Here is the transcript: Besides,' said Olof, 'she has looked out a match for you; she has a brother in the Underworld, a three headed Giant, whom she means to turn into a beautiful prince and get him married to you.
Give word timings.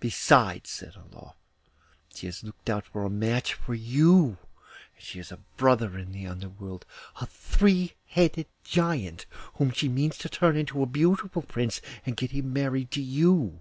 Besides,' 0.00 0.68
said 0.70 0.96
Olof, 0.96 1.36
'she 2.12 2.26
has 2.26 2.42
looked 2.42 2.68
out 2.68 2.86
a 2.92 3.08
match 3.08 3.54
for 3.54 3.72
you; 3.72 4.36
she 4.98 5.18
has 5.18 5.30
a 5.30 5.38
brother 5.56 5.96
in 5.96 6.10
the 6.10 6.26
Underworld, 6.26 6.84
a 7.20 7.26
three 7.26 7.92
headed 8.08 8.48
Giant, 8.64 9.26
whom 9.58 9.70
she 9.70 9.88
means 9.88 10.18
to 10.18 10.28
turn 10.28 10.56
into 10.56 10.82
a 10.82 10.86
beautiful 10.86 11.42
prince 11.42 11.80
and 12.04 12.16
get 12.16 12.32
him 12.32 12.52
married 12.52 12.90
to 12.90 13.00
you. 13.00 13.60